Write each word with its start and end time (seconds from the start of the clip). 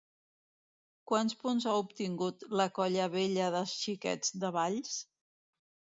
Quants 1.11 1.35
punts 1.43 1.67
ha 1.67 1.75
obtingut 1.83 2.47
la 2.61 2.67
Colla 2.79 3.07
Vella 3.19 3.53
dels 3.57 3.77
Xiquets 3.85 4.37
de 4.45 4.55
Valls? 4.57 5.01